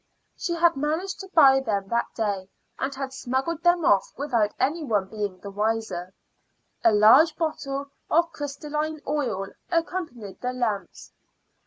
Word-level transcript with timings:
She 0.35 0.53
had 0.55 0.75
managed 0.75 1.19
to 1.19 1.27
buy 1.27 1.59
them 1.59 1.87
that 1.89 2.07
day, 2.15 2.49
and 2.79 2.95
had 2.95 3.13
smuggled 3.13 3.61
them 3.61 3.85
off 3.85 4.11
without 4.17 4.51
any 4.59 4.83
one 4.83 5.05
being 5.07 5.37
the 5.37 5.51
wiser. 5.51 6.11
A 6.83 6.91
large 6.91 7.35
bottle 7.37 7.85
of 8.09 8.31
crystalline 8.31 9.01
oil 9.07 9.49
accompanied 9.69 10.41
the 10.41 10.53
lamps. 10.53 11.11